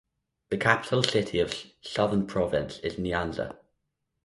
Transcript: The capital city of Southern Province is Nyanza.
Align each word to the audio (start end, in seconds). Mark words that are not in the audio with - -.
The 0.49 0.57
capital 0.57 1.03
city 1.03 1.39
of 1.41 1.53
Southern 1.83 2.25
Province 2.25 2.79
is 2.79 2.95
Nyanza. 2.95 3.55